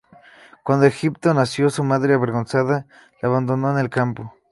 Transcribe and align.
Cuando 0.63 0.87
Egisto 0.87 1.31
nació, 1.35 1.69
su 1.69 1.83
madre, 1.83 2.15
avergonzada, 2.15 2.87
le 3.21 3.27
abandonó 3.27 3.69
en 3.71 3.77
el 3.77 3.91
campo. 3.91 4.33